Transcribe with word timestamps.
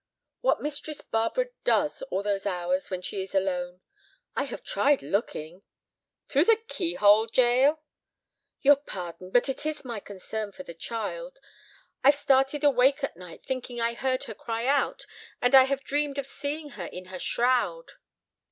"What 0.39 0.63
Mistress 0.63 1.01
Barbara 1.01 1.49
does 1.63 2.01
all 2.09 2.23
those 2.23 2.47
hours 2.47 2.89
when 2.89 3.03
she 3.03 3.21
is 3.21 3.35
alone. 3.35 3.81
I 4.35 4.45
have 4.45 4.63
tried 4.63 5.03
looking—" 5.03 5.61
"Through 6.27 6.45
the 6.45 6.55
key 6.55 6.95
hole, 6.95 7.27
Jael?" 7.31 7.83
"Your 8.61 8.77
pardon, 8.77 9.29
but 9.29 9.47
it 9.47 9.63
is 9.63 9.85
my 9.85 9.99
concern 9.99 10.53
for 10.53 10.63
the 10.63 10.73
child. 10.73 11.39
I've 12.03 12.15
started 12.15 12.63
awake 12.63 13.03
at 13.03 13.15
night 13.15 13.45
thinking 13.45 13.79
I 13.79 13.93
heard 13.93 14.23
her 14.23 14.33
cry 14.33 14.65
out, 14.65 15.05
and 15.39 15.53
I 15.53 15.65
have 15.65 15.83
dreamed 15.83 16.17
of 16.17 16.25
seeing 16.25 16.69
her 16.69 16.85
in 16.85 17.05
her 17.13 17.19
shroud." 17.19 17.91